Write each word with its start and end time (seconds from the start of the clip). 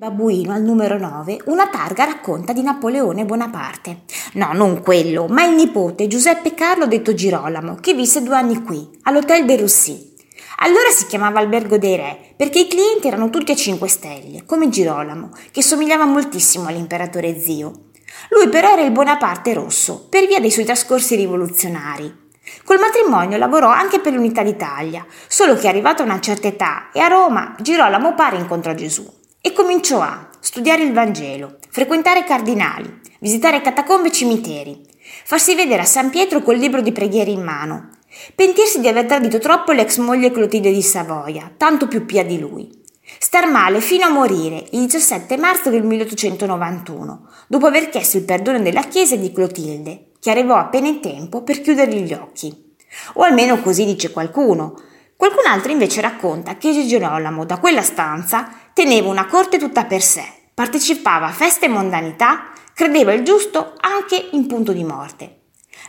Babuino 0.00 0.52
al 0.52 0.62
numero 0.62 0.96
9, 0.96 1.40
una 1.46 1.66
targa 1.66 2.04
racconta 2.04 2.52
di 2.52 2.62
Napoleone 2.62 3.24
Bonaparte. 3.24 4.02
No, 4.34 4.52
non 4.52 4.80
quello, 4.80 5.26
ma 5.26 5.42
il 5.44 5.56
nipote 5.56 6.06
Giuseppe 6.06 6.54
Carlo 6.54 6.86
detto 6.86 7.14
Girolamo, 7.14 7.78
che 7.80 7.94
visse 7.94 8.22
due 8.22 8.36
anni 8.36 8.62
qui, 8.62 8.88
all'Hotel 9.02 9.44
de 9.44 9.56
Roussy. 9.56 10.14
Allora 10.58 10.88
si 10.90 11.06
chiamava 11.06 11.40
Albergo 11.40 11.78
dei 11.78 11.96
Re, 11.96 12.16
perché 12.36 12.60
i 12.60 12.68
clienti 12.68 13.08
erano 13.08 13.28
tutti 13.28 13.50
a 13.50 13.56
5 13.56 13.88
stelle, 13.88 14.44
come 14.46 14.68
Girolamo, 14.68 15.30
che 15.50 15.64
somigliava 15.64 16.04
moltissimo 16.04 16.68
all'imperatore 16.68 17.36
zio. 17.36 17.86
Lui 18.28 18.48
però 18.50 18.70
era 18.70 18.82
il 18.82 18.92
Bonaparte 18.92 19.52
rosso, 19.52 20.06
per 20.08 20.28
via 20.28 20.38
dei 20.38 20.52
suoi 20.52 20.64
trascorsi 20.64 21.16
rivoluzionari. 21.16 22.28
Col 22.62 22.78
matrimonio 22.78 23.36
lavorò 23.36 23.70
anche 23.70 23.98
per 23.98 24.12
l'Unità 24.12 24.44
d'Italia, 24.44 25.04
solo 25.26 25.56
che 25.56 25.66
arrivato 25.66 26.02
a 26.02 26.04
una 26.04 26.20
certa 26.20 26.46
età 26.46 26.90
e 26.92 27.00
a 27.00 27.08
Roma 27.08 27.56
Girolamo 27.58 28.14
pare 28.14 28.36
incontrò 28.36 28.72
Gesù 28.74 29.17
e 29.48 29.52
cominciò 29.52 30.00
a 30.00 30.28
studiare 30.40 30.82
il 30.82 30.92
Vangelo, 30.92 31.56
frequentare 31.70 32.24
cardinali, 32.24 33.00
visitare 33.20 33.62
catacombe 33.62 34.08
e 34.08 34.12
cimiteri, 34.12 34.84
farsi 35.24 35.54
vedere 35.54 35.82
a 35.82 35.86
San 35.86 36.10
Pietro 36.10 36.42
col 36.42 36.56
libro 36.56 36.82
di 36.82 36.92
preghiere 36.92 37.30
in 37.30 37.42
mano, 37.42 37.90
pentirsi 38.34 38.80
di 38.80 38.88
aver 38.88 39.06
tradito 39.06 39.38
troppo 39.38 39.72
l'ex 39.72 39.96
moglie 39.98 40.30
Clotilde 40.30 40.70
di 40.70 40.82
Savoia, 40.82 41.50
tanto 41.56 41.88
più 41.88 42.04
pia 42.04 42.24
di 42.24 42.38
lui. 42.38 42.76
Star 43.18 43.50
male 43.50 43.80
fino 43.80 44.04
a 44.04 44.10
morire 44.10 44.66
il 44.72 44.80
17 44.80 45.38
marzo 45.38 45.70
del 45.70 45.82
1891, 45.82 47.28
dopo 47.46 47.66
aver 47.66 47.88
chiesto 47.88 48.18
il 48.18 48.24
perdono 48.24 48.60
della 48.60 48.82
Chiesa 48.82 49.16
di 49.16 49.32
Clotilde, 49.32 50.10
che 50.20 50.30
arrivò 50.30 50.56
appena 50.56 50.88
in 50.88 51.00
tempo 51.00 51.42
per 51.42 51.62
chiudergli 51.62 52.02
gli 52.02 52.12
occhi. 52.12 52.74
O 53.14 53.22
almeno 53.22 53.60
così 53.60 53.86
dice 53.86 54.10
qualcuno, 54.10 54.74
Qualcun 55.18 55.46
altro 55.46 55.72
invece 55.72 56.00
racconta 56.00 56.56
che 56.58 56.70
Girolamo 56.86 57.44
da 57.44 57.58
quella 57.58 57.82
stanza 57.82 58.52
teneva 58.72 59.08
una 59.08 59.26
corte 59.26 59.58
tutta 59.58 59.84
per 59.84 60.00
sé, 60.00 60.22
partecipava 60.54 61.26
a 61.26 61.32
feste 61.32 61.66
e 61.66 61.68
mondanità, 61.68 62.52
credeva 62.72 63.12
il 63.12 63.24
giusto 63.24 63.74
anche 63.80 64.28
in 64.30 64.46
punto 64.46 64.72
di 64.72 64.84
morte. 64.84 65.40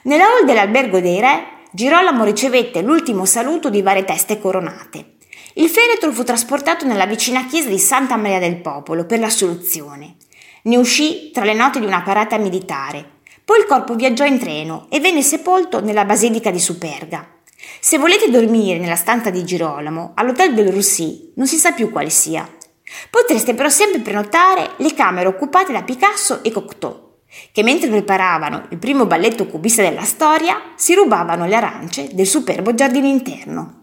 Nella 0.06 0.24
hall 0.24 0.46
dell'albergo 0.46 1.00
dei 1.00 1.20
re, 1.20 1.44
Girolamo 1.72 2.24
ricevette 2.24 2.82
l'ultimo 2.82 3.26
saluto 3.26 3.70
di 3.70 3.84
varie 3.84 4.04
teste 4.04 4.40
coronate. 4.40 5.18
Il 5.54 5.70
feretro 5.70 6.12
fu 6.12 6.24
trasportato 6.24 6.88
nella 6.88 7.06
vicina 7.06 7.46
chiesa 7.46 7.70
di 7.70 7.78
Santa 7.78 8.18
Maria 8.18 8.40
del 8.40 8.60
Popolo 8.60 9.06
per 9.06 9.20
l'assoluzione. 9.20 10.16
Ne 10.64 10.78
uscì 10.78 11.30
tra 11.32 11.46
le 11.46 11.54
note 11.54 11.80
di 11.80 11.86
una 11.86 12.02
parata 12.02 12.36
militare. 12.40 13.18
Poi 13.46 13.60
il 13.60 13.68
corpo 13.68 13.94
viaggiò 13.94 14.26
in 14.26 14.40
treno 14.40 14.88
e 14.90 15.00
venne 15.00 15.22
sepolto 15.22 15.82
nella 15.82 16.06
basilica 16.06 16.50
di 16.50 16.60
Superga. 16.60 17.38
Se 17.80 17.98
volete 17.98 18.30
dormire 18.30 18.80
nella 18.80 18.96
stanza 18.96 19.30
di 19.30 19.44
Girolamo, 19.44 20.12
all'Hotel 20.16 20.54
del 20.54 20.72
Roussy, 20.72 21.34
non 21.36 21.48
si 21.48 21.58
sa 21.58 21.72
più 21.72 21.92
quale 21.92 22.10
sia. 22.10 22.48
Potreste 23.10 23.54
però 23.54 23.70
sempre 23.70 24.00
prenotare 24.00 24.72
le 24.78 24.94
camere 24.94 25.28
occupate 25.28 25.72
da 25.72 25.84
Picasso 25.84 26.44
e 26.44 26.52
Cocteau, 26.52 27.18
che 27.52 27.64
mentre 27.64 27.90
preparavano 27.90 28.68
il 28.70 28.78
primo 28.78 29.06
balletto 29.06 29.48
cubista 29.48 29.82
della 29.82 30.04
storia, 30.04 30.74
si 30.76 30.96
rubavano 30.96 31.46
le 31.46 31.56
arance 31.56 32.10
del 32.14 32.28
superbo 32.28 32.74
giardino 32.74 33.08
interno. 33.08 33.79